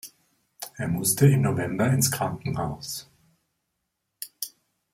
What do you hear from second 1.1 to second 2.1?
im November ins